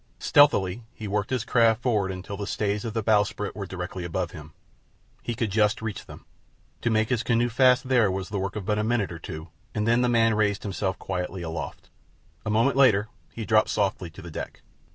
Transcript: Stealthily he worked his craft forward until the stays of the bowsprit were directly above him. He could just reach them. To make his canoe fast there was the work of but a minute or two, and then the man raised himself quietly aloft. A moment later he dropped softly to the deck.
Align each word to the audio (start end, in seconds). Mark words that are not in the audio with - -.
Stealthily 0.17 0.81
he 0.95 1.07
worked 1.07 1.29
his 1.29 1.45
craft 1.45 1.83
forward 1.83 2.11
until 2.11 2.35
the 2.35 2.47
stays 2.47 2.83
of 2.85 2.95
the 2.95 3.03
bowsprit 3.03 3.55
were 3.55 3.67
directly 3.67 4.03
above 4.03 4.31
him. 4.31 4.51
He 5.21 5.35
could 5.35 5.51
just 5.51 5.79
reach 5.79 6.07
them. 6.07 6.25
To 6.81 6.89
make 6.89 7.09
his 7.09 7.21
canoe 7.21 7.49
fast 7.49 7.87
there 7.87 8.09
was 8.09 8.29
the 8.29 8.39
work 8.39 8.55
of 8.55 8.65
but 8.65 8.79
a 8.79 8.83
minute 8.83 9.11
or 9.11 9.19
two, 9.19 9.49
and 9.75 9.87
then 9.87 10.01
the 10.01 10.09
man 10.09 10.33
raised 10.33 10.63
himself 10.63 10.97
quietly 10.97 11.43
aloft. 11.43 11.91
A 12.47 12.49
moment 12.49 12.77
later 12.77 13.09
he 13.31 13.45
dropped 13.45 13.69
softly 13.69 14.09
to 14.09 14.23
the 14.23 14.31
deck. 14.31 14.63